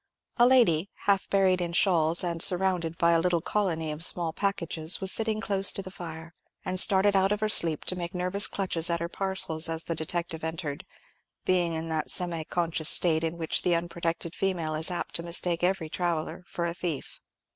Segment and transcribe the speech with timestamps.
[0.37, 4.99] A lady, half buried in shawls, and surrounded by a little colony of small packages,
[4.99, 6.33] was sitting close to the fire,
[6.65, 9.93] and started out of her sleep to make nervous clutches at her parcels as the
[9.93, 10.87] detective entered,
[11.45, 15.63] being in that semi conscious state in which the unprotected female is apt to mistake
[15.63, 17.19] every traveller for a thief.